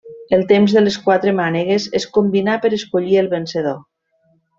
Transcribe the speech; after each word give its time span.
El 0.35 0.43
temps 0.51 0.71
de 0.77 0.81
les 0.85 0.95
quatre 1.03 1.33
mànegues 1.39 1.85
es 1.99 2.07
combinà 2.15 2.55
per 2.65 2.73
escollir 2.79 3.21
el 3.23 3.29
vencedor. 3.35 3.79